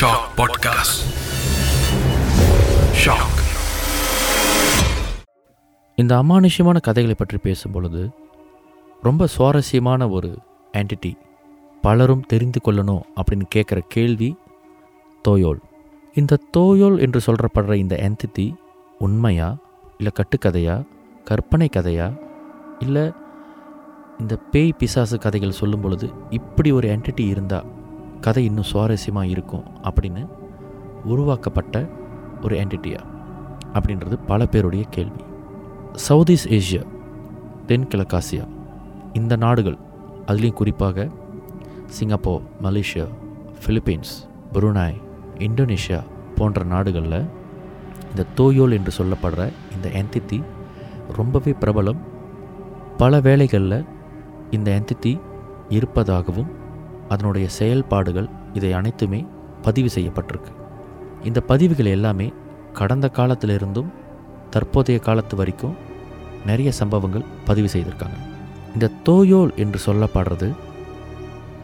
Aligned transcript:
Shock 0.00 0.28
podcast 0.36 1.12
shock 3.04 3.42
இந்த 5.96 6.22
அமானுஷ்யமான 6.22 6.80
கதைகளை 6.80 7.14
பற்றி 7.14 7.38
பேசும்பொழுது 7.42 8.10
ரொம்ப 9.02 9.26
சுவாரஸ்யமான 9.26 10.08
ஒரு 10.08 10.38
ஆன்டிட்டி 10.72 11.12
பலரும் 11.82 12.20
தெரிந்து 12.20 12.60
கொள்ளணும் 12.64 13.00
அப்படின்னு 13.16 13.42
கேட்குற 13.54 13.78
கேள்வி 13.88 14.36
தோயோல். 15.28 15.58
இந்த 16.14 16.38
தோயோல் 16.56 17.00
என்று 17.00 17.20
சொல்கிறப்படுற 17.26 17.74
இந்த 17.74 17.96
என்டிட்டி 17.96 18.54
உண்மையா 18.98 19.56
இல்லை 19.98 20.12
கட்டுக்கதையா 20.14 20.86
கற்பனை 21.24 21.68
கதையா 21.76 22.20
இல்லை 22.78 23.12
இந்த 24.18 24.36
பேய் 24.36 24.72
பிசாசு 24.72 25.18
கதைகள் 25.18 25.50
சொல்லும் 25.50 25.80
பொழுது 25.80 26.10
இப்படி 26.30 26.70
ஒரு 26.70 26.88
என்டிட்டி 26.88 27.28
இருந்தால் 27.28 27.83
கதை 28.24 28.44
இன்னும் 28.44 28.70
சுவாரஸ்யமாக 28.72 29.32
இருக்கும் 29.34 29.64
அப்படின்னு 29.82 30.26
உருவாக்கப்பட்ட 31.04 31.88
ஒரு 32.42 32.54
என்டிட்டியா 32.64 33.00
அப்படின்றது 33.72 34.18
பல 34.26 34.46
பேருடைய 34.46 34.84
கேள்வி. 34.90 35.22
சவுத் 35.92 36.30
ஈஸ்ட் 36.30 36.52
ஏஷியா 36.52 36.84
தென்கிழக்காசியா 37.66 38.46
இந்த 39.12 39.36
நாடுகள் 39.36 39.76
அதுலேயும் 40.26 40.58
குறிப்பாக 40.60 41.08
Singapore 41.86 42.40
Malaysia 42.62 43.06
Philippines 43.64 44.14
Brunei 44.52 44.98
Indonesia 45.38 46.00
போன்ற 46.34 46.64
நாடுகளில் 46.64 47.28
இந்த 48.10 48.24
தோயோல் 48.36 48.76
என்று 48.78 48.92
சொல்லப்படுற 48.98 49.52
இந்த 49.74 49.88
என்டிட்டி 49.92 50.42
ரொம்பவே 51.12 51.54
பிரபலம். 51.60 52.00
பல 52.96 53.20
வேளைகளில் 53.20 53.84
இந்த 54.50 54.68
என்டிட்டி 54.78 55.20
இருப்பதாகவும் 55.68 56.62
அதனுடைய 57.08 57.48
செயல்பாடுகள் 57.48 58.28
இதை 58.52 58.72
அனைத்துமே 58.72 59.26
பதிவு 59.62 59.90
செய்யப்பட்டிருக்கு. 59.94 60.52
இந்த 61.22 61.40
பதிவுகள் 61.40 61.86
எல்லாமே 61.86 62.32
கடந்த 62.72 63.10
காலத்திலிருந்தும் 63.14 63.92
தற்போதைய 64.50 65.00
காலத்து 65.00 65.36
வரைக்கும் 65.36 65.76
நிறைய 66.46 66.72
சம்பவங்கள் 66.72 67.24
பதிவு 67.44 67.68
செய்திருக்காங்க. 67.72 68.18
இந்த 68.72 68.90
தோயோல் 69.04 69.54
என்று 69.54 69.80
சொல்லப்படுறது 69.86 70.52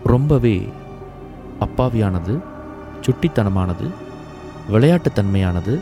ரொம்பவே 0.05 0.69
அப்பாவியானது 1.61 2.41
சுட்டித்தனமானது 3.01 3.91
விளையாட்டுத்தன்மையானது 4.71 5.81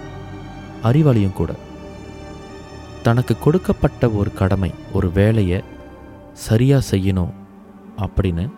அறிவாளியும் 0.82 1.32
கூட. 1.32 1.52
தனக்கு 3.02 3.38
கொடுக்கப்பட்ட 3.38 4.08
ஒரு 4.08 4.32
கடமை 4.34 4.74
ஒரு 4.92 5.10
வேலையை 5.10 5.62
சரியாக 6.32 6.96
செய்யணும் 6.96 7.32
அப்படின்னு 7.98 8.48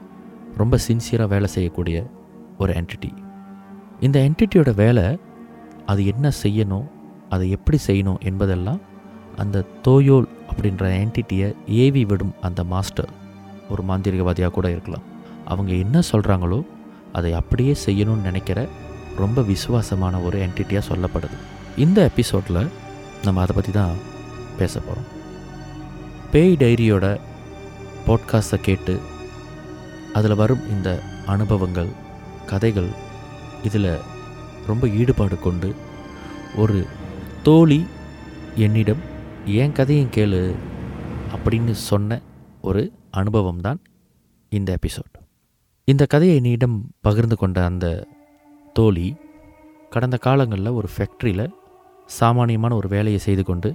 ரொம்ப 0.56 0.78
சின்சியராக 0.88 1.28
வேலை 1.28 1.48
செய்யக்கூடிய 1.48 2.06
ஒரு 2.58 2.72
என்டிட்டி 2.72 3.14
இந்த 4.00 4.18
என்டிட்டியோட 4.20 4.74
வேலை 4.74 5.18
அது 5.86 6.06
என்ன 6.06 6.30
செய்யணும் 6.42 6.84
அதை 7.28 7.50
எப்படி 7.50 7.78
செய்யணும் 7.86 8.20
என்பதெல்லாம் 8.20 8.80
அந்த 9.36 9.64
தோயோல் 9.88 10.28
அப்படின்ற 10.48 10.84
என்டிட்டியை 10.84 11.54
ஏவி 11.66 12.04
விடும் 12.04 12.34
அந்த 12.40 12.64
மாஸ்டர் 12.64 13.08
ஒரு 13.68 13.82
மாந்திரிகவாதியாக 13.82 14.50
கூட 14.50 14.70
இருக்கலாம். 14.70 15.02
அவங்க 15.44 15.72
என்ன 15.72 16.00
சொல்கிறாங்களோ 16.12 16.64
அதை 17.12 17.32
அப்படியே 17.32 17.76
செய்யணும்னு 17.86 18.22
நினைக்கிற 18.22 18.68
ரொம்ப 19.16 19.42
விசுவாசமான 19.42 20.20
ஒரு 20.20 20.38
என்டிட்டியாக 20.38 20.88
சொல்லப்படுது. 20.88 21.36
இந்த 21.76 22.02
எபிசோடில் 22.02 22.68
நம்ம 23.24 23.40
அதை 23.40 23.56
பற்றி 23.56 23.72
தான் 23.72 23.96
பேச 24.58 24.80
போகிறோம் 24.80 25.04
பேய் 26.32 26.56
டைரியோட 26.58 27.18
பாட்காஸ்ட்டை 28.06 28.60
கேட்டு 28.62 29.00
அதில் 30.12 30.36
வரும் 30.36 30.64
இந்த 30.70 30.88
அனுபவங்கள் 31.26 31.90
கதைகள் 32.46 32.90
இதில் 33.64 33.90
ரொம்ப 34.66 34.84
ஈடுபாடு 34.98 35.36
கொண்டு 35.38 35.68
ஒரு 36.56 36.78
தோழி 37.42 37.80
என்னிடம் 38.58 39.02
என் 39.54 39.72
கதையும் 39.72 40.12
கேளு 40.14 40.42
அப்படின்னு 41.34 41.74
சொன்ன 41.84 42.20
ஒரு 42.60 42.82
அனுபவம் 43.10 43.60
தான் 43.60 43.80
இந்த 44.52 44.70
எபிசோட் 44.72 45.14
இந்த 45.88 46.04
கதையை 46.06 46.34
என்னிடம் 46.36 46.76
பகிர்ந்து 47.00 47.36
கொண்ட 47.36 47.58
அந்த 47.64 47.86
தோழி 48.76 49.06
கடந்த 49.90 50.16
காலங்களில் 50.18 50.76
ஒரு 50.76 50.88
ஃபேக்ட்ரியில் 50.94 51.46
சாமானியமான 52.08 52.72
ஒரு 52.74 52.88
வேலையை 52.88 53.20
செய்து 53.20 53.42
கொண்டு 53.44 53.70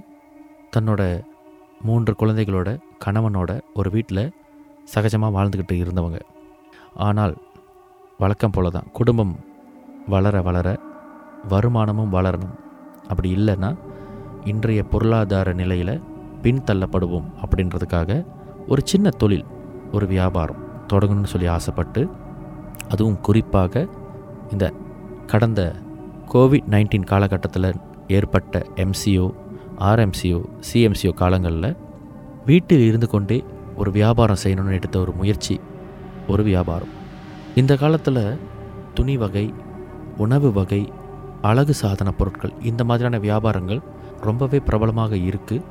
தன்னோட 0.76 1.02
மூன்று 1.80 2.12
குழந்தைகளோட 2.12 2.68
கணவனோட 3.04 3.50
ஒரு 3.74 3.90
வீட்டில் 3.90 4.24
சகஜமாக 4.94 5.36
வாழ்ந்துக்கிட்டு 5.36 5.74
இருந்தவங்க. 5.82 6.18
ஆனால் 6.94 7.34
வழக்கம் 8.18 8.50
போல 8.50 8.68
தான் 8.68 8.90
குடும்பம் 8.92 9.34
வளர 10.06 10.42
வளர 10.42 10.68
வருமானமும் 11.48 12.12
வளரணும். 12.12 12.54
அப்படி 13.08 13.28
இல்லைன்னா 13.36 13.70
இன்றைய 14.44 14.82
பொருளாதார 14.82 15.52
நிலையில் 15.52 16.02
பின்தள்ளப்படுவோம் 16.42 17.28
அப்படின்றதுக்காக 17.42 18.26
ஒரு 18.66 18.82
சின்ன 18.84 19.08
தொழில் 19.10 19.44
ஒரு 19.92 20.06
வியாபாரம் 20.06 20.62
தொடங்கணும்னு 20.92 21.32
சொல்லி 21.32 21.46
ஆசைப்பட்டு 21.46 22.02
அதுவும் 22.88 23.20
குறிப்பாக 23.20 23.86
இந்த 24.50 24.66
கடந்த 25.26 25.60
கோவிட் 26.32 26.68
நைன்டீன் 26.70 27.08
காலகட்டத்தில் 27.12 27.70
ஏற்பட்ட 28.08 28.62
எம்சிஓ 28.84 29.26
ஆர்எம்சிஓ 29.88 30.40
சிஎம்சிஓ 30.68 31.12
காலங்களில் 31.14 31.76
வீட்டில் 32.44 32.84
இருந்து 32.86 33.08
கொண்டே 33.08 33.38
ஒரு 33.76 33.90
வியாபாரம் 33.90 34.42
செய்யணும்னு 34.42 34.78
எடுத்த 34.78 34.96
ஒரு 34.98 35.12
முயற்சி 35.12 35.54
ஒரு 36.28 36.42
வியாபாரம். 36.42 36.92
இந்த 37.60 37.72
காலத்தில் 37.76 38.38
துணி 38.94 39.16
வகை 39.16 39.46
உணவு 40.24 40.52
வகை 40.52 40.82
அழகு 41.42 41.74
சாதன 41.74 42.10
பொருட்கள் 42.10 42.54
இந்த 42.62 42.84
மாதிரியான 42.84 43.18
வியாபாரங்கள் 43.18 43.80
ரொம்பவே 44.20 44.58
பிரபலமாக 44.58 45.16
இருக்குது 45.16 45.64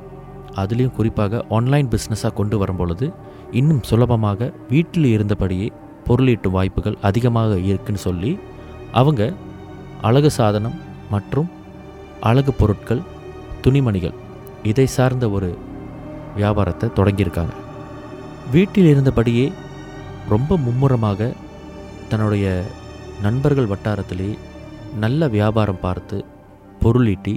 அதுலேயும் 0.60 0.96
குறிப்பாக 0.98 1.42
ஆன்லைன் 1.48 1.90
பிஸ்னஸாக 1.94 2.34
கொண்டு 2.34 2.58
வரும் 2.58 2.76
பொழுது 2.76 3.06
இன்னும் 3.50 3.82
சுலபமாக 3.82 4.50
வீட்டில் 4.68 5.08
இருந்தபடியே 5.14 5.68
பொருளீட்டு 6.06 6.50
வாய்ப்புகள் 6.50 6.98
அதிகமாக 7.02 7.58
இருக்குன்னு 7.70 8.02
சொல்லி 8.06 8.32
அவங்க 8.92 9.32
அழகு 10.00 10.30
சாதனம் 10.30 10.78
மற்றும் 11.10 11.50
அழகு 12.20 12.52
பொருட்கள் 12.52 13.02
துணிமணிகள் 13.60 14.16
இதை 14.62 14.86
சார்ந்த 14.86 15.30
ஒரு 15.30 15.50
வியாபாரத்தை 16.36 16.88
தொடங்கியிருக்காங்க. 16.88 17.54
வீட்டில் 18.54 18.90
இருந்தபடியே 18.92 19.46
ரொம்ப 20.32 20.56
மும்முரமாக 20.56 21.30
தன்னுடைய 22.10 22.46
நண்பர்கள் 23.24 23.70
வட்டாரத்திலே 23.72 24.30
நல்ல 25.02 25.28
வியாபாரம் 25.34 25.82
பார்த்து 25.84 26.18
பொருளீட்டி 26.82 27.34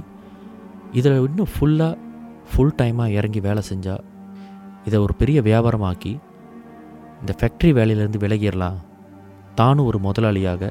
இதில் 0.98 1.24
இன்னும் 1.26 1.52
ஃபுல்லாக 1.54 1.98
ஃபுல் 2.50 2.76
டைமாக 2.80 3.16
இறங்கி 3.18 3.40
வேலை 3.46 3.62
செஞ்சால் 3.70 4.04
இதை 4.86 4.98
ஒரு 5.06 5.14
பெரிய 5.20 5.38
வியாபாரமாக்கி 5.48 6.12
இந்த 7.20 7.32
ஃபேக்ட்ரி 7.38 7.70
வேலையிலேருந்து 7.78 8.22
விலகிடலாம். 8.24 8.78
தானும் 9.54 9.88
ஒரு 9.90 9.98
முதலாளியாக 10.06 10.62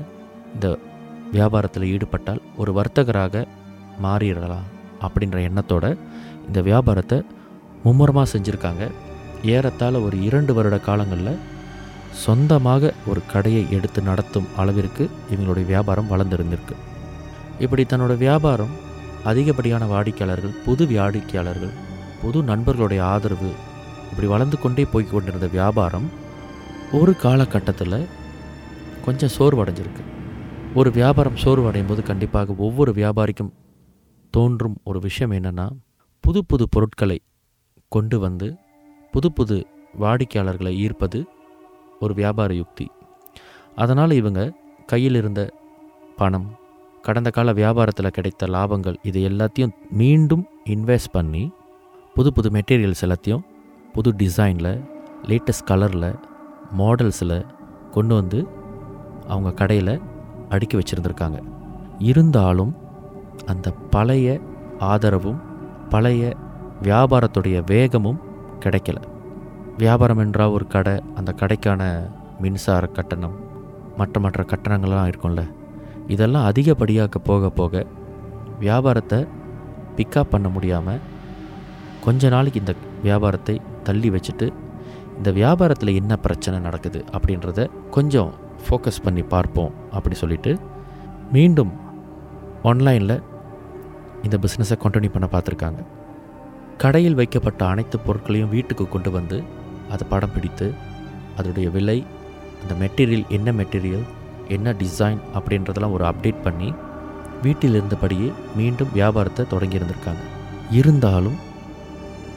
இந்த 0.54 0.68
வியாபாரத்தில் 1.36 1.90
ஈடுபட்டால் 1.94 2.42
ஒரு 2.62 2.72
வர்த்தகராக 2.80 3.44
மாறிடலாம் 4.06 4.70
அப்படின்ற 5.06 5.38
எண்ணத்தோட 5.50 5.86
இந்த 6.48 6.60
வியாபாரத்தை 6.70 7.18
மும்முரமாக 7.84 8.28
செஞ்சுருக்காங்க. 8.34 8.86
ஏறத்தாழ 9.44 10.00
ஒரு 10.00 10.24
இரண்டு 10.24 10.54
வருட 10.54 10.80
காலங்களில் 10.80 11.38
சொந்தமாக 12.12 12.94
ஒரு 13.08 13.22
கடையை 13.32 13.72
எடுத்து 13.72 14.02
நடத்தும் 14.02 14.48
அளவிற்கு 14.58 15.10
இவங்களுடைய 15.32 15.66
வியாபாரம் 15.66 16.10
வளர்ந்துருந்திருக்கு. 16.12 16.76
இப்படி 17.60 17.84
தன்னோட 17.84 18.18
வியாபாரம் 18.18 18.74
அதிகப்படியான 19.24 19.86
வாடிக்கையாளர்கள் 19.86 20.56
புது 20.66 20.86
வாடிக்கையாளர்கள் 20.86 21.74
புது 22.22 22.44
நண்பர்களுடைய 22.44 23.06
ஆதரவு 23.06 23.52
இப்படி 24.10 24.28
வளர்ந்து 24.28 24.60
கொண்டே 24.60 24.86
போய் 24.86 25.10
கொண்டிருந்த 25.12 25.48
வியாபாரம் 25.48 26.10
ஒரு 26.92 27.16
காலகட்டத்தில் 27.16 28.08
கொஞ்சம் 29.06 29.36
சோர்வடைஞ்சிருக்கு. 29.40 30.04
ஒரு 30.76 30.92
வியாபாரம் 30.92 31.36
சோர்வடையும் 31.36 31.88
போது 31.88 32.04
கண்டிப்பாக 32.04 32.54
ஒவ்வொரு 32.58 32.92
வியாபாரிக்கும் 32.92 33.54
தோன்றும் 34.30 34.78
ஒரு 34.84 35.00
விஷயம் 35.00 35.32
என்னென்னா 35.32 35.70
புது 36.20 36.46
புது 36.46 36.70
பொருட்களை 36.70 37.20
கொண்டு 37.90 38.20
வந்து 38.20 38.58
புது 39.12 39.32
புது 39.32 39.66
வாடிக்கையாளர்களை 40.00 40.74
ஈர்ப்பது 40.86 41.26
ஒரு 42.00 42.14
வியாபார 42.14 42.54
யுக்தி. 42.54 42.92
அதனால் 43.76 44.12
இவங்க 44.12 44.54
கையில் 44.86 45.16
இருந்த 45.16 45.54
பணம் 46.16 46.48
கடந்த 47.02 47.30
கால 47.30 47.54
வியாபாரத்தில் 47.54 48.08
கிடைத்த 48.08 48.48
லாபங்கள் 48.48 48.96
இது 49.04 49.30
எல்லாத்தையும் 49.30 49.74
மீண்டும் 49.90 50.48
இன்வெஸ்ட் 50.66 51.12
பண்ணி 51.12 51.52
புது 52.14 52.34
புது 52.34 52.50
மெட்டீரியல்ஸ் 52.50 53.02
எல்லாத்தையும் 53.02 53.44
புது 53.94 54.14
டிசைனில் 54.18 54.84
லேட்டஸ்ட் 55.28 55.68
கலரில் 55.68 56.16
மாடல்ஸில் 56.78 57.46
கொண்டு 57.92 58.16
வந்து 58.16 58.48
அவங்க 59.28 59.54
கடையில் 59.54 60.02
அடுக்கி 60.50 60.78
வச்சுருந்துருக்காங்க. 60.78 61.40
இருந்தாலும் 62.00 62.76
அந்த 63.46 63.72
பழைய 63.72 64.40
ஆதரவும் 64.80 65.40
பழைய 65.90 66.36
வியாபாரத்துடைய 66.84 67.64
வேகமும் 67.66 68.20
கிடைக்கல. 68.66 69.00
வியாபாரம் 69.78 70.18
என்றால் 70.18 70.50
ஒரு 70.50 70.68
கடை 70.68 70.96
அந்த 71.16 71.34
கடைக்கான 71.42 71.82
மின்சார 72.40 72.86
கட்டணம் 72.88 73.38
மற்ற 73.98 74.20
மற்ற 74.20 74.46
கட்டணங்கள்லாம் 74.52 75.10
இருக்கும்ல. 75.12 75.42
இதெல்லாம் 76.08 76.48
அதிகப்படியாக 76.52 77.20
போக 77.30 77.50
போக 77.50 77.86
வியாபாரத்தை 78.60 79.20
பிக்கப் 79.98 80.32
பண்ண 80.34 80.48
முடியாமல் 80.50 81.02
கொஞ்ச 82.06 82.30
நாளைக்கு 82.30 82.60
இந்த 82.60 82.74
வியாபாரத்தை 83.04 83.62
தள்ளி 83.84 84.10
வச்சுட்டு 84.10 84.48
இந்த 85.18 85.32
வியாபாரத்தில் 85.32 85.98
என்ன 86.02 86.14
பிரச்சனை 86.18 86.60
நடக்குது 86.60 87.00
அப்படின்றத 87.12 87.68
கொஞ்சம் 87.90 88.32
ஃபோக்கஸ் 88.64 89.04
பண்ணி 89.04 89.22
பார்ப்போம் 89.22 89.74
அப்படி 89.92 90.16
சொல்லிட்டு 90.16 90.52
மீண்டும் 91.32 91.72
ஆன்லைனில் 92.64 93.16
இந்த 94.22 94.38
பிஸ்னஸை 94.42 94.78
கண்டினியூ 94.84 95.12
பண்ண 95.12 95.28
பார்த்துருக்காங்க. 95.32 95.82
கடையில் 96.80 97.14
வைக்கப்பட்ட 97.14 97.66
அனைத்து 97.66 98.00
பொருட்களையும் 98.00 98.50
வீட்டுக்கு 98.50 98.90
கொண்டு 98.90 99.12
வந்து 99.12 99.44
அதை 99.90 100.08
படம் 100.10 100.34
பிடித்து 100.34 100.74
அதோடைய 101.38 101.72
விலை 101.72 102.06
அந்த 102.62 102.74
மெட்டீரியல் 102.86 103.28
என்ன 103.28 103.52
மெட்டீரியல் 103.52 104.06
என்ன 104.48 104.72
டிசைன் 104.72 105.20
அப்படின்றதெல்லாம் 105.34 105.92
ஒரு 105.92 106.06
அப்டேட் 106.06 106.42
பண்ணி 106.44 106.74
வீட்டில் 107.44 107.82
இருந்தபடியே 107.82 108.32
மீண்டும் 108.56 108.88
வியாபாரத்தை 108.94 109.46
தொடங்கியிருந்திருக்காங்க 109.52 110.24
இருந்தாலும் 110.72 111.38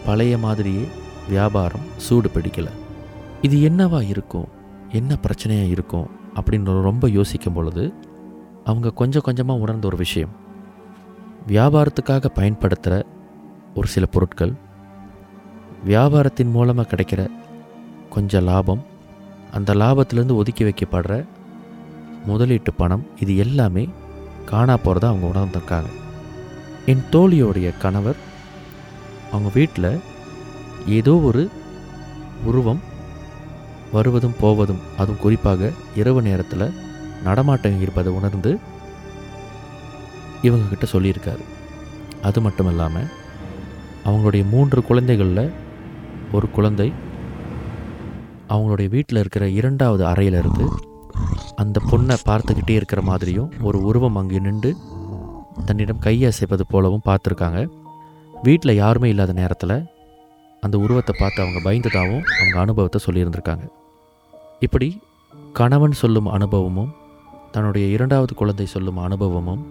பழைய 0.07 0.39
மாதிரியே 0.39 0.85
வியாபாரம் 1.29 1.87
சூடு 1.97 2.31
பிடிக்கலை. 2.35 2.73
இது 3.43 3.57
என்னவா 3.71 4.01
இருக்கும்? 4.09 4.49
என்ன 4.93 5.17
பிரச்சனையாக 5.23 5.69
இருக்கும்? 5.69 6.11
அப்படின்னு 6.35 6.83
ரொம்ப 6.83 7.09
யோசிக்கும் 7.09 7.53
பொழுது 7.53 7.93
அவங்க 8.65 8.91
கொஞ்சம் 8.91 9.23
கொஞ்சமாக 9.25 9.61
உணர்ந்த 9.61 9.87
ஒரு 9.87 9.97
விஷயம். 9.97 10.33
வியாபாரத்துக்காக 11.49 12.27
பயன்படுத்துகிற 12.35 13.07
ஒரு 13.75 13.87
சில 13.87 14.07
பொருட்கள் 14.07 14.53
வியாபாரத்தின் 15.85 16.51
மூலமாக 16.51 16.91
கிடைக்கிற 16.91 17.31
கொஞ்சம் 18.11 18.45
லாபம் 18.45 18.83
அந்த 19.53 19.75
லாபத்திலேருந்து 19.75 20.35
ஒதுக்கி 20.35 20.65
வைக்கப்படுற 20.65 21.27
முதலீட்டு 22.27 22.73
பணம் 22.77 23.07
இது 23.21 23.37
எல்லாமே 23.37 23.89
காணா 24.45 24.75
போகிறத 24.75 25.05
அவங்க 25.05 25.27
உணர்ந்திருக்காங்க. 25.33 25.91
என் 26.87 27.05
தோழியோடைய 27.11 27.79
கணவர் 27.79 28.17
அவங்க 29.33 29.51
வீட்டில் 29.55 30.01
ஏதோ 30.87 31.15
ஒரு 31.17 31.51
உருவம் 32.45 32.81
வருவதும் 33.93 34.39
போவதும் 34.41 34.85
அதுவும் 34.99 35.21
குறிப்பாக 35.21 35.71
இரவு 35.97 36.23
நேரத்தில் 36.23 36.73
நடமாட்டம் 37.23 37.81
இருப்பதை 37.81 38.13
உணர்ந்து 38.13 38.59
இவங்கக்கிட்ட 40.43 40.87
சொல்லியிருக்காரு. 40.93 41.45
அது 42.23 42.41
மட்டும் 42.41 42.67
இல்லாமல் 42.67 43.11
அவங்களுடைய 44.05 44.45
மூன்று 44.53 44.81
குழந்தைகளில் 44.83 45.53
ஒரு 46.33 46.47
குழந்தை 46.51 46.89
அவங்களுடைய 48.49 48.89
வீட்டில் 48.89 49.21
இருக்கிற 49.21 49.45
இரண்டாவது 49.59 50.03
அறையில் 50.07 50.39
இருந்து 50.39 50.65
அந்த 51.63 51.81
பொண்ணை 51.91 52.17
பார்த்துக்கிட்டே 52.29 52.75
இருக்கிற 52.79 53.01
மாதிரியும் 53.03 53.53
ஒரு 53.61 53.79
உருவம் 53.83 54.19
அங்கே 54.21 54.39
நின்று 54.39 54.71
தன்னிடம் 55.67 56.03
கையசைப்பது 56.05 56.65
போலவும் 56.69 57.07
பார்த்துருக்காங்க. 57.09 57.61
வீட்டில் 58.35 58.81
யாருமே 58.83 59.09
இல்லாத 59.09 59.33
நேரத்தில் 59.33 59.77
அந்த 60.63 60.77
உருவத்தை 60.79 61.15
பார்த்து 61.19 61.43
அவங்க 61.43 61.61
பயந்ததாகவும் 61.69 62.27
அவங்க 62.39 62.57
அனுபவத்தை 62.61 63.01
சொல்லியிருந்திருக்காங்க. 63.07 63.65
இப்படி 64.61 64.89
கணவன் 65.53 65.97
சொல்லும் 66.03 66.29
அனுபவமும் 66.37 66.93
தன்னுடைய 67.55 67.87
இரண்டாவது 67.89 68.35
குழந்தை 68.35 68.67
சொல்லும் 68.67 69.01
அனுபவமும் 69.07 69.63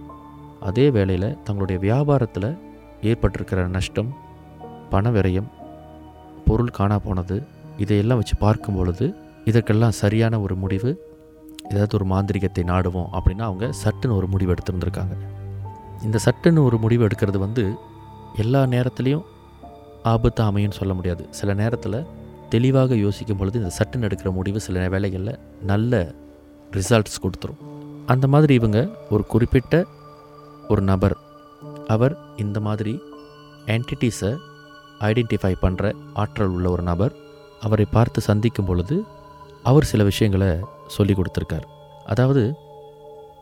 அதே 0.69 0.85
வேளையில் 0.89 1.37
தங்களுடைய 1.43 1.77
வியாபாரத்தில் 1.85 2.49
ஏற்பட்டிருக்கிற 3.01 3.67
நஷ்டம் 3.67 4.09
பண 4.89 5.09
விரயம் 5.09 5.49
பொருள் 6.45 6.69
காணா 6.69 6.99
போனது 6.99 7.43
இதையெல்லாம் 7.77 8.17
வச்சு 8.17 8.35
பார்க்கும் 8.35 8.75
பொழுது 8.75 9.15
இதற்கெல்லாம் 9.45 9.91
சரியான 9.91 10.39
ஒரு 10.39 10.55
முடிவு 10.55 10.89
ஏதாவது 11.69 11.97
ஒரு 11.99 12.05
மாந்திரிகத்தை 12.05 12.63
நாடுவோம் 12.63 13.09
அப்படின்னா 13.17 13.41
அவங்க 13.41 13.65
சட்டுன்னு 13.83 14.15
ஒரு 14.15 14.27
முடிவு 14.27 14.53
எடுத்திருந்திருக்காங்க. 14.53 15.15
இந்த 16.03 16.19
சட்டுன்னு 16.25 16.63
ஒரு 16.63 16.77
முடிவு 16.77 17.07
எடுக்கிறது 17.07 17.37
வந்து 17.37 17.73
எல்லா 18.35 18.63
நேரத்துலையும் 18.63 19.25
ஆபத்து 20.03 20.43
அமையும்னு 20.43 20.79
சொல்ல 20.79 20.93
முடியாது. 20.93 21.27
சில 21.29 21.53
நேரத்தில் 21.53 22.05
தெளிவாக 22.49 22.95
யோசிக்கும் 22.95 23.37
பொழுது 23.37 23.59
இந்த 23.59 23.71
சட்டுன்னு 23.77 24.07
எடுக்கிற 24.09 24.31
முடிவு 24.33 24.59
சில 24.59 24.89
வேலைகளில் 24.89 25.39
நல்ல 25.61 26.13
ரிசல்ட்ஸ் 26.71 27.21
கொடுத்துரும். 27.23 27.59
அந்த 28.05 28.27
மாதிரி 28.27 28.53
இவங்க 28.53 28.89
ஒரு 29.09 29.25
குறிப்பிட்ட 29.25 29.85
ஒரு 30.69 30.81
நபர் 30.81 31.15
அவர் 31.87 32.17
இந்த 32.37 32.59
மாதிரி 32.59 33.01
என்டிட்டிஸை 33.65 34.31
ஐடென்டிஃபை 34.99 35.53
பண்ணுற 35.61 35.91
ஆற்றல் 36.13 36.47
உள்ள 36.47 36.69
ஒரு 36.69 36.83
நபர். 36.83 37.13
அவரை 37.61 37.85
பார்த்து 37.91 38.21
சந்திக்கும் 38.21 38.65
பொழுது 38.65 39.03
அவர் 39.63 39.83
சில 39.83 40.03
விஷயங்களை 40.03 40.59
சொல்லி 40.87 41.13
கொடுத்துருக்கார். 41.13 41.65
அதாவது 42.05 42.53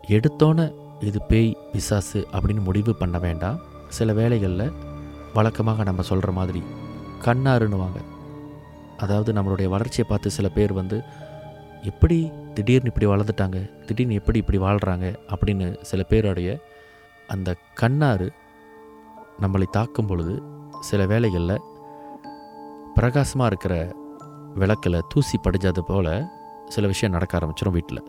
எடுத்தோன்னே 0.08 0.74
இது 1.00 1.22
பேய் 1.22 1.58
பிசாசு 1.72 2.28
அப்படின்னு 2.34 2.64
முடிவு 2.64 2.96
பண்ண 2.96 3.18
வேண்டாம். 3.20 3.60
சில 3.88 4.14
வேளைகளில் 4.14 4.74
வழக்கமாக 5.34 5.84
நம்ம 5.84 6.02
சொல்கிற 6.02 6.32
மாதிரி 6.32 6.64
கண்ணாருன்னுவாங்க 7.26 8.00
அதாவது 8.98 9.34
நம்மளுடைய 9.34 9.68
வளர்ச்சியை 9.70 10.06
பார்த்து 10.10 10.30
சில 10.32 10.50
பேர் 10.50 10.74
வந்து 10.74 11.02
எப்படி 11.84 12.32
திடீர்னு 12.54 12.92
இப்படி 12.94 13.06
வளர்ந்துட்டாங்க 13.06 13.86
திடீர்னு 13.86 14.14
எப்படி 14.14 14.38
இப்படி 14.38 14.58
வாழ்கிறாங்க 14.58 15.16
அப்படின்னு 15.32 15.76
சில 15.82 16.04
பேருடைய 16.04 16.60
அந்த 17.30 17.56
கண்ணாறு 17.74 18.32
நம்மளை 19.42 19.64
தாக்கும் 19.72 20.06
பொழுது 20.06 20.44
சில 20.80 21.06
வேளைகளில் 21.06 21.62
பிரகாசமாக 22.94 23.48
இருக்கிற 23.48 23.96
விளக்கில் 24.56 25.04
தூசி 25.10 25.40
படிஞ்சது 25.44 25.80
போல் 25.80 26.28
சில 26.68 26.88
விஷயம் 26.88 27.14
நடக்க 27.14 27.38
ஆரம்பிச்சிடும் 27.38 27.72
வீட்டில் 27.72 28.08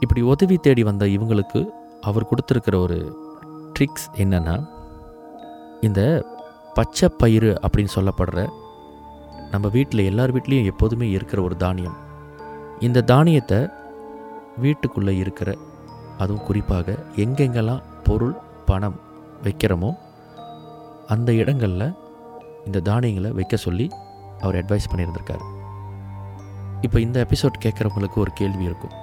இப்படி 0.00 0.20
உதவி 0.20 0.56
தேடி 0.56 0.82
வந்த 0.82 1.06
இவங்களுக்கு 1.06 1.66
அவர் 2.00 2.28
கொடுத்துருக்கிற 2.30 2.74
ஒரு 2.74 3.16
ட்ரிக்ஸ் 3.78 4.08
என்னென்னா 4.14 4.68
இந்த 5.80 6.24
பச்சை 6.74 7.08
பயிறு 7.08 7.60
அப்படின்னு 7.62 7.88
சொல்லப்படுற 7.94 8.48
நம்ம 9.50 9.68
வீட்டில் 9.68 10.04
எல்லார் 10.04 10.34
வீட்லேயும் 10.34 10.64
எப்போதுமே 10.64 11.10
இருக்கிற 11.10 11.42
ஒரு 11.42 11.56
தானியம். 11.56 11.96
இந்த 12.80 13.00
தானியத்தை 13.00 13.68
வீட்டுக்குள்ளே 14.56 15.16
இருக்கிற 15.16 15.56
அதுவும் 16.18 16.44
குறிப்பாக 16.44 16.96
எங்கெங்கெல்லாம் 17.16 17.82
பொருள் 18.08 18.36
பணம் 18.66 18.98
வைக்கிறோமோ 19.42 19.90
அந்த 21.06 21.34
இடங்களில் 21.34 21.94
இந்த 22.64 22.80
தானியங்களை 22.80 23.30
வைக்க 23.30 23.56
சொல்லி 23.56 23.86
அவர் 24.40 24.64
அட்வைஸ் 24.64 24.90
பண்ணியிருந்திருக்காரு. 24.90 25.46
இப்போ 26.80 27.00
இந்த 27.00 27.26
எபிசோட் 27.30 27.62
கேட்குறவங்களுக்கு 27.64 28.22
ஒரு 28.24 28.32
கேள்வி 28.34 28.64
இருக்கும். 28.64 28.96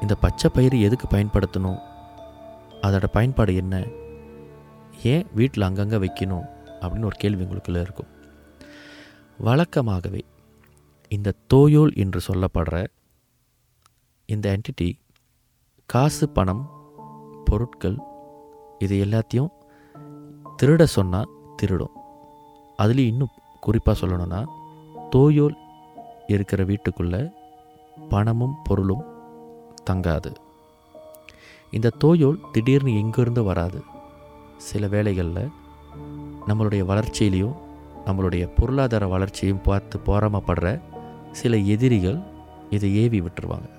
இந்த 0.00 0.14
பச்சை 0.14 0.50
பயிறு 0.54 0.80
எதுக்கு 0.80 1.06
பயன்படுத்தணும்? 1.16 1.80
அதோட 2.82 3.06
பயன்பாடு 3.12 3.54
என்ன? 3.56 3.74
ஏன் 5.02 5.26
வீட்டில் 5.34 5.62
அங்கங்கே 5.62 5.96
வைக்கணும்? 5.96 6.46
அப்படின்னு 6.80 7.08
ஒரு 7.10 7.16
கேள்வி 7.18 7.44
உங்களுக்குள்ளே 7.44 7.80
இருக்கும். 7.80 8.10
வழக்கமாகவே 9.44 10.22
இந்த 11.08 11.32
தோயோல் 11.54 11.94
என்று 11.96 12.20
சொல்லப்படுற 12.28 12.86
இந்த 14.28 14.46
என்டிட்டி 14.56 14.90
காசு 15.86 16.28
பணம் 16.28 16.64
பொருட்கள் 17.44 17.98
இது 18.78 19.04
எல்லாத்தையும் 19.04 19.48
திருட 20.62 20.82
சொன்னால் 20.82 21.28
திருடும். 21.56 21.90
அதுலேயும் 22.78 23.12
இன்னும் 23.12 23.28
குறிப்பாக 23.60 24.06
சொல்லணும்னா 24.06 24.44
தோயோல் 25.10 25.56
இருக்கிற 26.26 26.64
வீட்டுக்குள்ளே 26.64 27.30
பணமும் 28.08 28.56
பொருளும் 28.64 29.04
தங்காது. 29.90 30.34
இந்த 31.70 31.90
தோயோல் 32.04 32.40
திடீர்னு 32.52 32.90
எங்கேருந்து 32.90 33.44
வராது? 33.44 33.82
சில 34.56 34.86
வேளைகளில் 34.86 35.50
நம்மளுடைய 36.46 36.84
வளர்ச்சியிலையும் 36.84 37.56
நம்மளுடைய 38.06 38.50
பொருளாதார 38.56 39.06
வளர்ச்சியும் 39.06 39.62
பார்த்து 39.62 40.00
போராமப்படுற 40.06 40.80
சில 41.32 41.56
எதிரிகள் 41.56 42.20
இதை 42.70 42.96
ஏவி 42.96 43.20
விட்டுருவாங்க. 43.20 43.70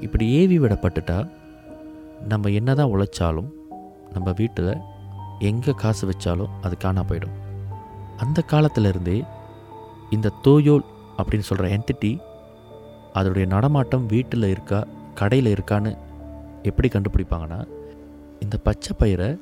இப்படி 0.00 0.30
ஏவி 0.30 0.58
விடப்பட்டுட்டால் 0.58 1.30
நம்ம 2.28 2.48
என்ன 2.48 2.74
தான் 2.74 2.90
உழைச்சாலும் 2.90 3.50
நம்ம 4.12 4.32
வீட்டில் 4.36 4.80
எங்கே 5.38 5.72
காசு 5.72 6.04
வச்சாலும் 6.08 6.54
அது 6.62 6.76
காணா 6.76 7.02
போயிடும். 7.08 7.36
அந்த 8.16 8.42
காலத்திலிருந்தே 8.42 9.24
இந்த 10.10 10.32
தோயோல் 10.44 10.84
அப்படின்னு 11.18 11.48
சொல்கிற 11.48 11.68
என்டிட்டி 11.76 12.20
அதோடைய 13.14 13.46
நடமாட்டம் 13.46 14.06
வீட்டில் 14.06 14.42
இருக்கா 14.42 14.84
கடையில் 15.14 15.54
இருக்கான்னு 15.54 15.96
எப்படி 16.62 16.88
கண்டுபிடிப்பாங்கன்னா 16.88 17.68
இந்த 18.40 18.56
பச்சை 18.56 18.96
பயிரை 18.98 19.40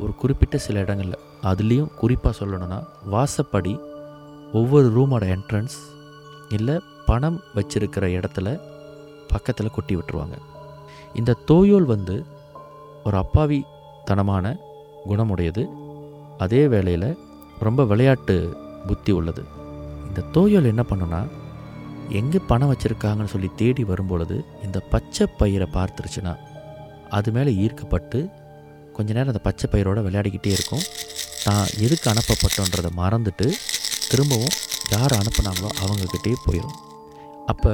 ஒரு 0.00 0.14
குறிப்பிட்ட 0.14 0.58
சில 0.58 0.78
இடங்களில் 0.78 1.24
அதுலேயும் 1.42 1.94
குறிப்பாக 1.94 2.44
சொல்லணும்னா 2.44 2.78
வாசப்படி 3.10 3.80
ஒவ்வொரு 4.52 4.88
ரூமோட 4.96 5.24
என்ட்ரன்ஸ் 5.36 5.76
இல்லை 6.48 6.80
பணம் 7.06 7.40
வச்சிருக்கிற 7.54 8.04
இடத்துல 8.18 8.60
பக்கத்தில் 9.28 9.70
கொட்டி 9.70 9.96
விட்டுருவாங்க. 9.96 10.36
இந்த 11.14 11.36
தோயோல் 11.46 11.84
வந்து 11.84 12.24
ஒரு 13.04 13.16
அப்பாவி 13.16 13.64
தனமான 14.08 14.54
குணமுடையது. 15.08 15.62
அதே 16.44 16.62
வேளையில் 16.72 17.08
ரொம்ப 17.66 17.84
விளையாட்டு 17.90 18.36
புத்தி 18.88 19.12
உள்ளது. 19.18 19.42
இந்த 20.08 20.26
தோயல் 20.36 20.70
என்ன 20.72 20.82
பண்ணுன்னா 20.90 21.20
எங்கே 22.20 22.40
பணம் 22.50 22.70
வச்சுருக்காங்கன்னு 22.72 23.32
சொல்லி 23.34 23.48
தேடி 23.60 23.82
வரும்பொழுது 23.90 24.36
இந்த 24.66 24.78
பச்சை 24.92 25.24
பயிரை 25.40 25.66
பார்த்துருச்சுன்னா 25.76 26.34
அது 27.16 27.28
மேலே 27.36 27.50
ஈர்க்கப்பட்டு 27.64 28.18
கொஞ்ச 28.96 29.08
நேரம் 29.16 29.32
அந்த 29.32 29.42
பச்சை 29.46 29.66
பயிரோட 29.72 29.98
விளையாடிக்கிட்டே 30.06 30.52
இருக்கும். 30.56 30.84
தான் 31.46 31.66
எதுக்கு 31.84 32.06
அனுப்பப்பட்டோன்றதை 32.12 32.90
மறந்துட்டு 33.00 33.46
திரும்பவும் 34.10 34.54
யார் 34.94 35.14
அனுப்புனாங்களோ 35.20 35.70
அவங்கக்கிட்டே 35.82 36.32
போயிடும் 36.46 36.76
அப்போ 37.50 37.72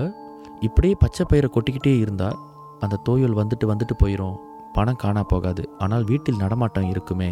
இப்படியே 0.67 0.95
பச்சை 1.03 1.25
பயிரை 1.31 1.49
கொட்டிக்கிட்டே 1.55 1.93
இருந்தால் 2.05 2.39
அந்த 2.85 3.01
தோயல் 3.09 3.39
வந்துட்டு 3.41 3.67
வந்துட்டு 3.71 3.95
போயிடும் 4.03 4.37
பணம் 4.73 4.97
காணா 4.97 5.23
போகாது. 5.23 5.63
ஆனால் 5.79 6.05
வீட்டில் 6.05 6.37
நடமாட்டம் 6.37 6.91
இருக்குமே? 6.91 7.31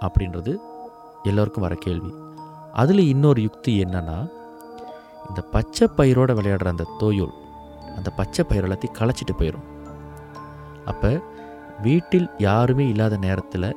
அப்படின்றது 0.00 0.52
எல்லோருக்கும் 1.22 1.64
வர 1.64 1.74
கேள்வி. 1.74 2.10
அதில் 2.72 3.02
இன்னொரு 3.08 3.42
யுக்தி 3.42 3.72
என்னன்னா 3.84 4.18
இந்த 5.28 5.40
பச்சை 5.54 5.86
பயிரோட 5.96 6.30
விளையாடுற 6.34 6.68
அந்த 6.68 6.88
தோயோல் 7.00 7.34
அந்த 7.96 8.10
பச்சை 8.10 8.44
பயிர் 8.44 8.66
எல்லாத்தையும் 8.66 8.98
களைச்சிட்டு 8.98 9.34
போயிடும் 9.38 9.66
அப்போ 10.84 11.10
வீட்டில் 11.82 12.28
யாருமே 12.38 12.88
இல்லாத 12.88 13.16
நேரத்தில் 13.16 13.76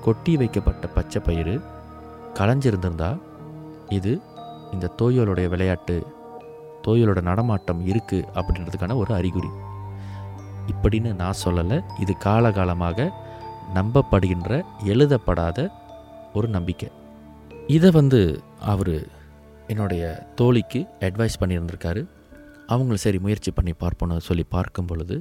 கொட்டி 0.00 0.36
வைக்கப்பட்ட 0.36 0.86
பச்சை 0.86 1.20
பயிர் 1.22 1.54
களைஞ்சிருந்திருந்தா 2.34 3.10
இது 3.88 4.12
இந்த 4.72 4.92
தோயோலுடைய 4.98 5.48
விளையாட்டு 5.48 5.96
தோயலோட 6.86 7.20
நடமாட்டம் 7.22 7.80
இருக்குது 7.86 8.28
அப்படின்றதுக்கான 8.34 8.96
ஒரு 8.96 9.14
அறிகுறி. 9.14 9.50
இப்படின்னு 10.72 11.10
நான் 11.14 11.40
சொல்லலை. 11.44 11.78
இது 12.00 12.12
காலகாலமாக 12.24 13.08
நம்பப்படுகின்ற 13.74 14.62
எழுதப்படாத 14.84 15.58
ஒரு 16.34 16.48
நம்பிக்கை. 16.48 16.88
இதை 17.76 17.90
வந்து 17.90 18.20
அவர் 18.72 18.96
என்னுடைய 19.72 20.04
தோழிக்கு 20.34 20.80
அட்வைஸ் 21.00 21.40
பண்ணியிருந்திருக்காரு 21.40 22.02
அவங்களும் 22.66 23.04
சரி 23.04 23.18
முயற்சி 23.18 23.50
பண்ணி 23.50 23.72
பார்ப்போன்னு 23.82 24.26
சொல்லி 24.28 24.44
பார்க்கும் 24.54 24.86
பொழுது 24.86 25.16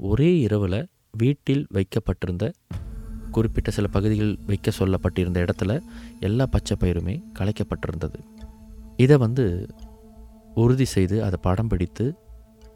ஒரே 0.00 0.30
இரவில் 0.38 0.80
வீட்டில் 1.22 1.64
வைக்கப்பட்டிருந்த 1.76 2.44
குறிப்பிட்ட 3.30 3.70
சில 3.70 3.86
பகுதிகள் 3.96 4.32
வைக்க 4.46 4.72
சொல்லப்பட்டிருந்த 4.78 5.38
இடத்துல 5.44 5.72
எல்லா 6.20 6.44
பச்சை 6.46 6.76
பயிருமே 6.80 7.14
கலைக்கப்பட்டிருந்தது. 7.38 8.18
இதை 8.96 9.16
வந்து 9.16 9.44
உறுதி 10.54 10.86
செய்து 10.94 11.16
அதை 11.24 11.38
படம் 11.42 11.68
பிடித்து 11.68 12.04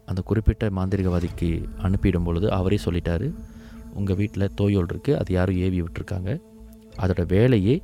அந்த 0.09 0.21
குறிப்பிட்ட 0.29 0.69
மாந்திரிகவாதிக்கு 0.77 1.49
அனுப்பிடும் 1.85 2.25
பொழுது 2.27 2.47
அவரே 2.59 2.79
சொல்லிட்டாரு 2.85 3.27
உங்கள் 3.99 4.17
வீட்டில் 4.19 4.53
தோயோல் 4.59 4.89
இருக்குது 4.91 5.17
அது 5.21 5.31
யாரும் 5.37 5.61
ஏவி 5.65 5.79
விட்டுருக்காங்க. 5.83 6.31
அதோட 7.03 7.21
வேலையே 7.33 7.75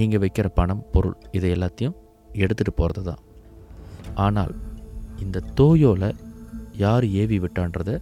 நீங்கள் 0.00 0.22
வைக்கிற 0.24 0.46
பணம் 0.58 0.84
பொருள் 0.94 1.16
இதை 1.36 1.50
எல்லாத்தையும் 1.56 1.96
எடுத்துகிட்டு 2.42 2.72
போகிறது 2.80 3.02
தான். 3.10 3.22
ஆனால் 4.26 4.54
இந்த 5.24 5.44
தோயோலை 5.60 6.10
யார் 6.84 7.06
ஏவி 7.22 7.38
விட்டான்றதை 7.44 7.94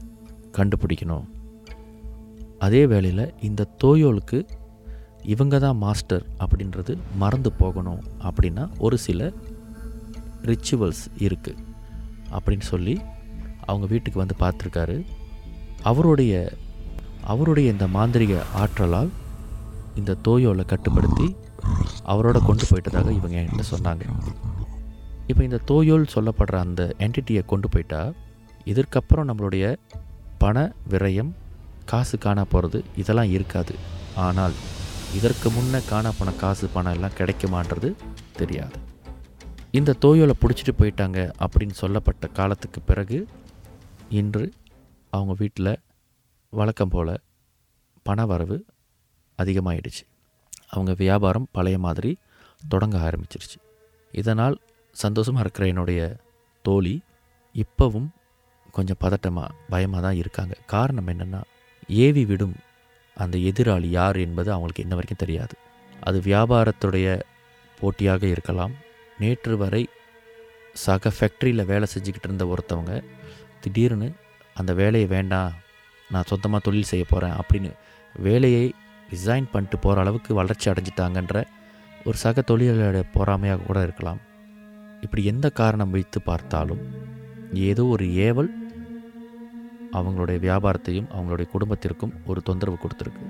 கண்டுபிடிக்கணும். 0.57 1.26
அதே 2.67 2.83
வேளையில் 2.93 3.33
இந்த 3.49 3.69
தோயோலுக்கு 3.83 4.38
இவங்க 5.35 5.57
தான் 5.64 5.81
மாஸ்டர் 5.85 6.25
அப்படின்றது 6.43 6.93
மறந்து 7.23 7.50
போகணும் 7.61 8.02
அப்படின்னா 8.28 8.64
ஒரு 8.87 8.97
சில 9.07 9.31
ரிச்சுவல்ஸ் 10.50 11.05
இருக்குது 11.26 11.62
அப்படின்னு 12.37 12.67
சொல்லி 12.73 12.95
அவங்க 13.70 13.87
வீட்டுக்கு 13.92 14.22
வந்து 14.22 14.37
பார்த்துருக்காரு. 14.42 14.96
அவருடைய 15.90 16.32
அவருடைய 17.32 17.66
இந்த 17.75 17.87
மாந்திரிக 17.96 18.34
ஆற்றலால் 18.62 19.10
இந்த 20.00 20.16
தோயோலை 20.26 20.64
கட்டுப்படுத்தி 20.72 21.26
அவரோட 22.12 22.38
கொண்டு 22.46 22.64
போயிட்டதாக 22.70 23.10
இவங்க 23.18 23.37
என்கிட்ட 23.40 23.64
சொன்னாங்க. 23.75 24.04
இப்போ 25.30 25.42
இந்த 25.48 25.58
தோயோல் 25.70 26.12
சொல்லப்படுற 26.14 26.56
அந்த 26.66 26.82
என்டிட்டியை 27.06 27.42
கொண்டு 27.52 27.68
போயிட்டா 27.75 28.02
இதற்கப்புறம் 28.72 29.28
நம்மளுடைய 29.30 29.64
பண 30.42 30.56
விரயம் 30.92 31.32
காசு 31.90 32.16
காணா 32.25 32.44
போகிறது 32.52 32.78
இதெல்லாம் 33.02 33.32
இருக்காது. 33.37 33.75
ஆனால் 34.26 34.54
இதற்கு 35.18 35.48
முன்னே 35.56 35.80
காணா 35.90 36.10
போன 36.18 36.32
காசு 36.42 36.66
பணம் 36.75 36.94
எல்லாம் 36.96 37.16
கிடைக்குமான்றது 37.18 37.90
தெரியாது. 38.40 38.76
இந்த 39.78 39.94
தோயோலை 40.04 40.34
பிடிச்சிட்டு 40.42 40.75
போயிட்டாங்க 40.80 41.18
அப்படின்னு 41.44 41.76
சொல்லப்பட்ட 41.82 42.26
காலத்துக்கு 42.38 42.80
பிறகு 42.90 43.18
இன்று 44.16 44.44
அவங்க 45.10 45.32
வீட்டில் 45.38 45.78
வழக்கம் 46.52 46.88
போல் 46.88 47.12
பண 48.02 48.26
வரவு 48.26 48.56
அதிகமாகிடுச்சு 49.38 50.04
அவங்க 50.68 50.92
வியாபாரம் 50.92 51.48
பழைய 51.52 51.78
மாதிரி 51.78 52.18
தொடங்க 52.68 52.96
ஆரம்பிச்சிருச்சு. 52.98 53.58
இதனால் 54.12 54.56
சந்தோஷமாக 54.92 55.42
இருக்கிற 55.44 55.66
என்னுடைய 55.66 56.16
தோழி 56.62 56.94
இப்போவும் 57.54 58.08
கொஞ்சம் 58.72 59.00
பதட்டமாக 59.00 59.54
பயமாக 59.68 60.02
தான் 60.06 60.16
இருக்காங்க. 60.16 60.54
காரணம் 60.66 61.06
என்னென்னா 61.06 61.40
ஏவி 61.88 62.24
விடும் 62.24 62.56
அந்த 63.16 63.38
எதிராளி 63.38 63.88
யார் 63.98 64.16
என்பது 64.16 64.52
அவங்களுக்கு 64.52 64.82
இன்ன 64.82 64.94
வரைக்கும் 64.94 65.22
தெரியாது. 65.24 65.54
அது 66.00 66.20
வியாபாரத்துடைய 66.20 67.20
போட்டியாக 67.80 68.26
இருக்கலாம். 68.26 68.74
நேற்று 69.18 69.56
வரை 69.56 69.88
சக 70.72 71.12
ஃபேக்ட்ரியில் 71.18 71.64
வேலை 71.64 71.86
செஞ்சுக்கிட்டு 71.94 72.28
இருந்த 72.28 72.46
ஒருத்தவங்க 72.46 73.04
திடீர்னு 73.64 74.08
அந்த 74.60 74.72
வேலையை 74.80 75.08
வேண்டாம் 75.16 75.56
நான் 76.10 76.28
சொந்தமாக 76.30 76.62
தொழில் 76.66 76.90
செய்ய 76.90 77.04
போகிறேன் 77.08 77.36
அப்படின்னு 77.40 77.70
வேலையை 78.14 78.64
ரிசைன் 79.10 79.50
பண்ணிட்டு 79.52 79.78
போகிற 79.78 80.00
அளவுக்கு 80.02 80.30
வளர்ச்சி 80.40 80.66
அடைஞ்சிட்டாங்கன்ற 80.70 81.42
ஒரு 82.04 82.16
சக 82.22 82.40
தொழிலாளருடைய 82.40 83.04
பொறாமையாக 83.16 83.64
கூட 83.66 83.78
இருக்கலாம். 83.82 84.20
இப்படி 85.04 85.22
எந்த 85.32 85.46
காரணம் 85.60 85.92
வைத்து 85.96 86.18
பார்த்தாலும் 86.22 86.82
ஏதோ 87.68 87.82
ஒரு 87.94 88.06
ஏவல் 88.28 88.50
அவங்களுடைய 89.98 90.38
வியாபாரத்தையும் 90.46 91.10
அவங்களுடைய 91.16 91.46
குடும்பத்திற்கும் 91.52 92.16
ஒரு 92.30 92.40
தொந்தரவு 92.48 92.78
கொடுத்துருக்கு. 92.82 93.26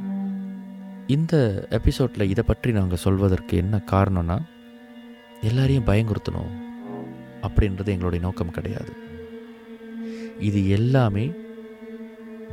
இந்த 1.16 1.35
எபிசோடில் 1.78 2.30
இதை 2.32 2.44
பற்றி 2.47 2.70
நாங்கள் 2.73 3.04
சொல்வதற்கு 3.04 3.56
என்ன 3.62 3.76
காரணம்னா 3.92 4.38
எல்லாரையும் 5.50 5.88
பயங்குறுத்தணும் 5.90 6.54
அப்படின்றது 7.47 7.92
எங்களுடைய 7.94 8.20
நோக்கம் 8.26 8.56
கிடையாது. 8.56 8.92
இது 10.38 10.59
எல்லாமே 10.68 11.25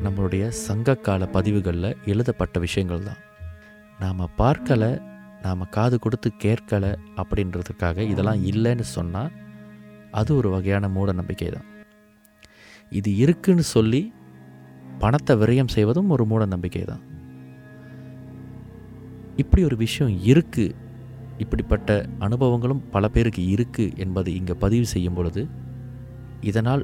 நம்மளுடைய 0.04 0.44
சங்ககால 0.60 1.25
பதிவுகளில் 1.27 1.98
எழுதப்பட்ட 2.06 2.60
விஷயங்கள் 2.60 3.04
தான் 3.04 3.22
நாம் 4.00 4.32
பார்க்கலை 4.36 4.92
நாம் 5.42 5.70
காது 5.70 5.96
கொடுத்து 6.00 6.30
கேட்கலை 6.44 6.92
அப்படின்றதுக்காக 7.18 8.08
இதெல்லாம் 8.08 8.42
இல்லைன்னு 8.44 8.86
சொன்னால் 8.94 9.34
அது 10.12 10.32
ஒரு 10.36 10.50
வகையான 10.50 10.88
மூட 10.88 11.12
நம்பிக்கை 11.12 11.50
தான் 11.50 11.70
இது 12.92 13.12
இருக்குன்னு 13.18 13.65
சொல்லி 13.72 14.01
பணத்தை 14.98 15.34
விரயம் 15.36 15.74
செய்வதும் 15.74 16.10
ஒரு 16.10 16.25
மூட 16.25 16.44
நம்பிக்கை 16.46 16.84
தான் 16.84 17.04
இப்படி 19.38 19.62
ஒரு 19.63 19.77
விஷயம் 19.77 20.13
இருக்குது 20.25 20.75
இப்படிப்பட்ட 21.38 21.89
அனுபவங்களும் 22.20 22.86
பல 22.92 23.08
பேருக்கு 23.10 23.42
இருக்குது 23.56 23.96
என்பதை 23.98 24.32
இங்கே 24.36 24.56
பதிவு 24.56 24.86
செய்யும் 24.86 25.13
பொழுது 25.13 25.42
இதனால் 26.42 26.84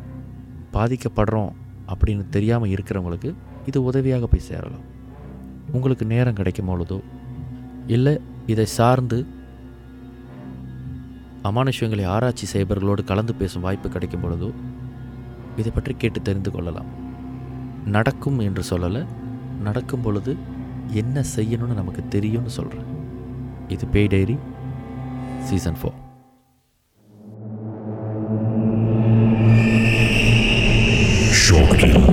பாதிக்கப்படுறோம் 0.74 1.51
அப்படின்னு 1.92 2.24
தெரியாமல் 2.36 2.74
இருக்கிறவங்களுக்கு 2.74 3.30
இது 3.70 3.80
உதவியாக 3.90 4.28
போய் 4.32 4.48
சேரலாம். 4.50 4.86
உங்களுக்கு 5.75 6.06
நேரம் 6.13 6.38
கிடைக்கும் 6.40 6.70
பொழுதோ 6.70 7.00
இல்லை 7.96 8.13
இதை 8.54 8.66
சார்ந்து 8.78 9.18
அமானுஷ்யங்களை 11.50 12.06
ஆராய்ச்சி 12.16 12.46
செய்பவர்களோடு 12.54 13.04
கலந்து 13.12 13.34
பேசும் 13.42 13.66
வாய்ப்பு 13.68 13.90
கிடைக்கும் 13.90 14.24
பொழுதோ 14.24 14.50
இதை 15.60 15.72
பற்றி 15.75 15.94
கேட்டு 16.01 16.20
தெரிந்து 16.22 16.51
கொள்ளலாம். 16.51 16.90
நடக்கும் 17.96 18.40
என்று 18.48 18.63
சொல்லலை 18.72 19.01
நடக்கும் 19.68 20.04
பொழுது 20.06 20.34
என்ன 21.01 21.24
செய்யணும்னு 21.36 21.80
நமக்கு 21.82 22.04
தெரியும்னு 22.16 22.54
சொல்கிறேன் 22.58 22.90
இது 23.75 23.86
பேய் 23.96 24.12
டைரி 24.13 24.38
சீசன் 25.50 25.80
ஃபோர். 25.80 25.98
Gracias. 31.82 32.11